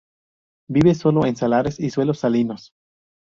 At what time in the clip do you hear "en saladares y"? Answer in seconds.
1.27-1.91